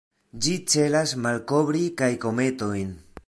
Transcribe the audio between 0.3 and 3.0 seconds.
Ĝi celas malkovri kaj kometojn.